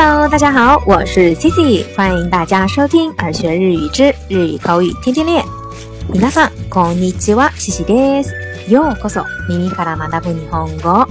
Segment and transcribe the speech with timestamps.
[0.00, 5.44] Hello，大家好，我是 Cici，欢迎大家收听《耳学日语之日语口语天天练》。
[6.24, 8.32] i さん、こんにちは、c i c i です。
[8.72, 11.04] ようこそ、耳から学ぶ日本語。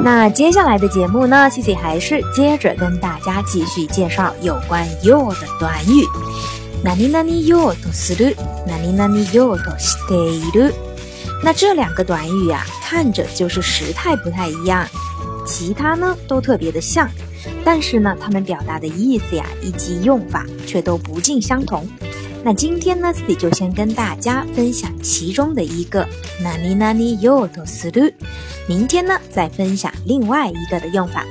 [0.00, 1.48] 那接下来的节目呢？
[1.80, 6.04] 还是接着跟大家继续介绍有关“的短语。
[6.82, 8.36] なとする、と
[9.78, 10.74] している。
[11.42, 14.86] 那这两个短语呀，看着就是时态不太一样，
[15.46, 17.08] 其他呢都特别的像，
[17.64, 21.86] 但是呢，它们表达的意思呀以及用法却都不尽相同。
[22.44, 26.06] 那今天呢，C 就先跟大家分享其中的一个，
[26.42, 28.10] 哪里哪 o 又多思路，
[28.68, 31.24] 明天呢再分享另外一个的用法。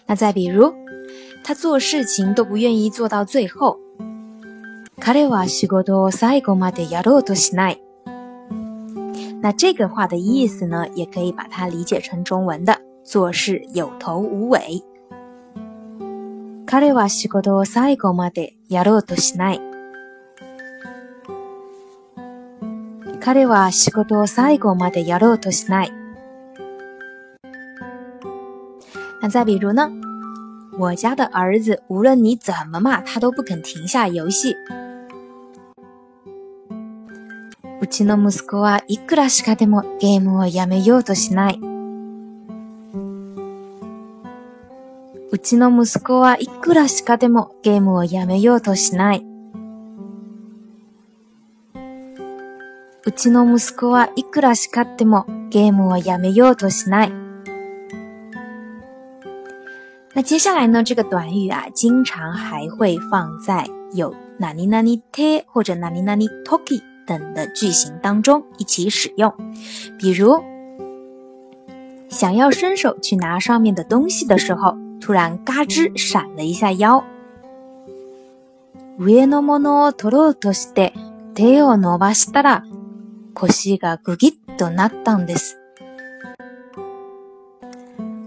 [0.06, 0.08] 她。
[0.08, 0.08] 她。
[0.14, 0.14] 她。
[0.14, 0.22] 她。
[0.22, 0.22] 她。
[0.22, 0.22] 她。
[0.22, 0.22] 她。
[0.22, 0.30] 她。
[0.38, 0.38] 她。
[0.38, 1.56] 她。
[3.50, 3.50] 她。
[3.50, 3.50] 她。
[3.50, 3.50] 她。
[3.58, 3.74] 她。
[5.08, 7.74] 他连话西过多，赛过马的，也落多西奈。
[9.40, 14.84] 那这个话的意思呢，也可以把它理解成中文的“做事有头无尾”。
[16.68, 19.58] 他连话西过多，赛过马的，也落多西奈。
[23.18, 25.02] 他连话西过多，赛过马的，
[29.22, 29.90] 那再比如呢？
[30.78, 34.54] 我家的儿子，无论你怎么骂，他都不肯停下游戏。
[37.80, 41.60] うちの息子はいくらしかでもゲームをやめようとしない。
[45.30, 49.24] うちの息子はいくらしかでもゲームをやめようとしない。
[53.04, 57.12] うちの息子はいくら叱ってもゲームをやめようとしない。
[60.14, 60.82] 那接下来呢？
[60.82, 65.00] 这个短语啊，经常还会放在有哪里哪里
[65.46, 69.32] 或者哪里哪里 t k i 等的句型当中一起使用。
[69.98, 70.44] 比如，
[72.10, 77.02] 想要伸手去拿上面的东西的时候，突然嘎吱闪了一下腰。
[78.98, 80.92] 上のものを取ろうとして
[81.34, 82.62] 手を伸ばしたら
[83.32, 85.56] 腰がぐぎっとなったんです。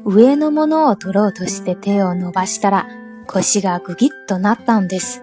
[0.06, 2.88] 上のものを取ろうとして手を伸ばしたら
[3.28, 5.22] 腰がぐぎっとなったんです。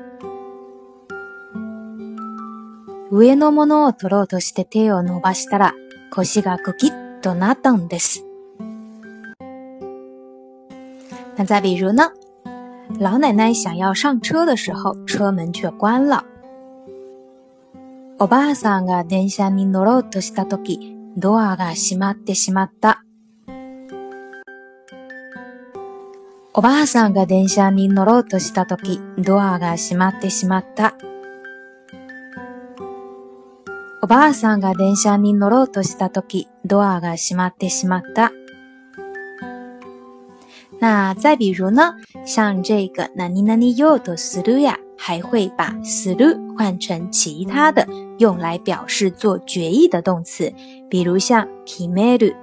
[3.10, 5.74] 上のものを取ろうとして手を伸ばしたら
[6.10, 8.24] 腰がクキッとなったんです。
[11.36, 12.10] 那再比如呢？
[13.00, 16.24] 老奶奶想要上车的时候，车门却关了。
[18.20, 23.04] おばあさんが電車に乗ろうとしたとき、ドアが閉まってしまった。
[26.52, 30.94] おばあさんが電車に乗ろうとしたとき、ドアが閉まってしまった。
[34.08, 38.32] ばあさんが電車に乗ろうとしたとき、ドアが閉まってしまった。
[40.80, 41.94] 那再比如呢，
[42.24, 47.86] 像这个哪里哪里用的する呀，还会把する换成其他的，
[48.18, 50.52] 用来表示做决议的动词，
[50.88, 52.34] 比如像決める、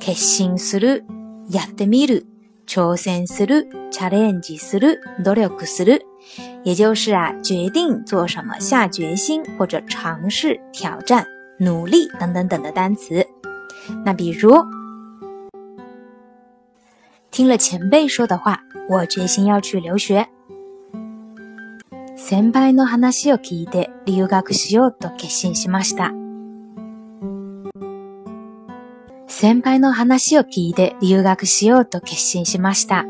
[0.00, 1.04] 決心する、
[1.50, 2.31] やってみる
[2.66, 6.02] 挑心する、チャレンジする、努力する，
[6.64, 11.26] 也就是啊，决定做什么，下决心或者尝试挑战、
[11.58, 13.26] 努力等等等的单词。
[14.04, 14.54] 那比如，
[17.30, 20.26] 听了前辈说的话，我决心要去留学。
[22.16, 26.21] 先輩の話を聞いて、留学しようと決心しました。
[29.34, 33.06] 先輩の話を聞いて留学しようと決心しました。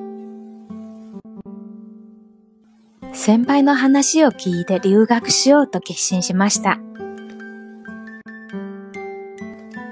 [3.12, 6.78] 先輩の話を聞いて留学しようと決心しました。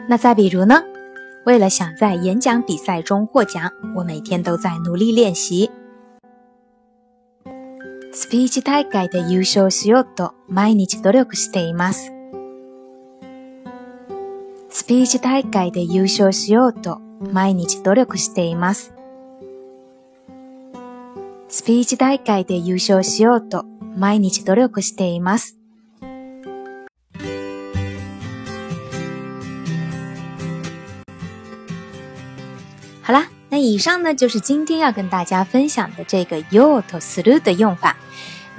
[0.09, 0.85] 那再比如呢？
[1.47, 5.69] 为了想在演讲比赛中获奖，我每天都在努力练习。
[8.13, 12.13] スピーチ大会で優勝しようと毎日努力しています。
[14.73, 17.01] スピーチ大会で優勝しようと
[17.33, 18.95] 毎日努力しています。
[21.49, 23.65] スピーチ大会で優勝しようと
[23.97, 25.59] 毎日努力しています。
[33.07, 37.97] 好啦，那以上呢就是今天要跟大家分享的这个 “yo” と “suru” 的用法。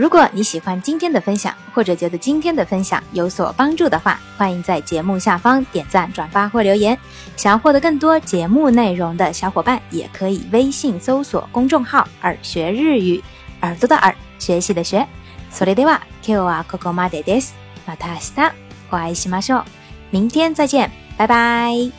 [0.02, 6.98] 如果你喜欢今天的分享，或者觉得今天的分享有所帮助的话，欢迎在节目下方点赞、转发或留言。
[7.38, 13.24] 想要获得更多节目内容的小伙伴，也可以微信搜索公众号“耳学日语”，
[13.62, 15.08] 耳朵的耳，学习的学。
[15.54, 17.50] それでは de wa kyou a koko m a d y des
[17.86, 19.62] a t a shita
[20.10, 21.92] 明天再见，拜拜。